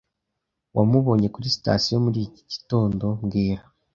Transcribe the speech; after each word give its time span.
Wamubonye 0.75 1.27
kuri 1.33 1.47
sitasiyo 1.55 1.95
muri 2.05 2.19
iki 2.27 2.41
gitondo 2.51 3.05
mbwira 3.21 3.63